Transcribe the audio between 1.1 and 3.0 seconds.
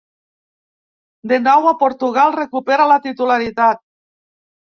De nou a Portugal, recupera la